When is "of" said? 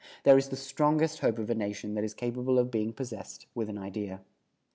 1.37-1.51, 2.57-2.71